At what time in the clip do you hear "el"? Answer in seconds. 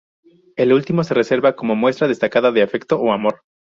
0.55-0.73